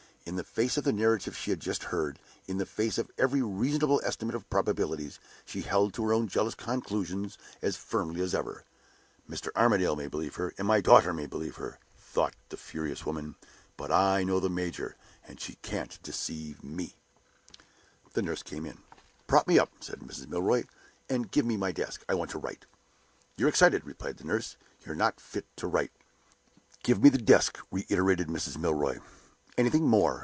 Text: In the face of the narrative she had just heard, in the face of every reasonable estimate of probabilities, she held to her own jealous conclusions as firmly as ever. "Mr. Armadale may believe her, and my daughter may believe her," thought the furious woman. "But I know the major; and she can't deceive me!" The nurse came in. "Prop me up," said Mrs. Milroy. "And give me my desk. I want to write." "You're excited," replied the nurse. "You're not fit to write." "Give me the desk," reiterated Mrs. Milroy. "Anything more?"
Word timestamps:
In 0.23 0.35
the 0.37 0.43
face 0.45 0.77
of 0.77 0.83
the 0.85 0.93
narrative 0.93 1.35
she 1.35 1.49
had 1.49 1.59
just 1.59 1.85
heard, 1.85 2.17
in 2.47 2.57
the 2.57 2.65
face 2.65 2.97
of 2.99 3.11
every 3.17 3.41
reasonable 3.41 3.99
estimate 4.05 4.35
of 4.35 4.49
probabilities, 4.51 5.19
she 5.45 5.61
held 5.61 5.93
to 5.95 6.03
her 6.05 6.13
own 6.13 6.27
jealous 6.29 6.53
conclusions 6.55 7.37
as 7.63 7.75
firmly 7.75 8.21
as 8.21 8.33
ever. 8.35 8.63
"Mr. 9.29 9.49
Armadale 9.57 9.95
may 9.97 10.05
believe 10.07 10.35
her, 10.35 10.53
and 10.59 10.67
my 10.67 10.79
daughter 10.79 11.11
may 11.11 11.25
believe 11.25 11.55
her," 11.57 11.79
thought 11.99 12.33
the 12.49 12.55
furious 12.55 13.03
woman. 13.05 13.35
"But 13.75 13.91
I 13.91 14.23
know 14.23 14.39
the 14.39 14.49
major; 14.49 14.95
and 15.27 15.37
she 15.41 15.55
can't 15.63 16.01
deceive 16.03 16.63
me!" 16.63 16.95
The 18.13 18.21
nurse 18.21 18.43
came 18.43 18.65
in. 18.65 18.77
"Prop 19.27 19.47
me 19.47 19.57
up," 19.59 19.71
said 19.81 19.99
Mrs. 19.99 20.27
Milroy. 20.29 20.63
"And 21.09 21.31
give 21.31 21.45
me 21.47 21.57
my 21.57 21.71
desk. 21.73 22.05
I 22.07 22.13
want 22.13 22.29
to 22.31 22.37
write." 22.39 22.65
"You're 23.37 23.49
excited," 23.49 23.85
replied 23.85 24.17
the 24.17 24.23
nurse. 24.25 24.55
"You're 24.85 24.95
not 24.95 25.19
fit 25.19 25.45
to 25.57 25.67
write." 25.67 25.91
"Give 26.83 27.01
me 27.03 27.09
the 27.09 27.17
desk," 27.17 27.57
reiterated 27.71 28.27
Mrs. 28.27 28.57
Milroy. 28.57 28.99
"Anything 29.57 29.85
more?" 29.85 30.19